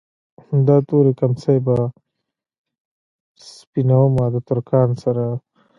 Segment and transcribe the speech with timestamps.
[0.67, 1.75] دا تورې کمڅۍ به
[3.57, 5.25] سپينومه د ترکان سره